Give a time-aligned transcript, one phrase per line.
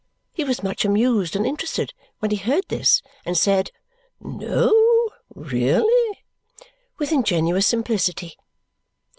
[0.33, 3.69] He was much amused and interested when he heard this and said,
[4.19, 6.25] "No, really?"
[6.97, 8.35] with ingenuous simplicity.